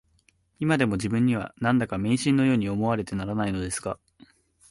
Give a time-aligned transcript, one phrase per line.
[0.57, 3.99] いまでも自分には、何だか迷信のように思われてならないのですが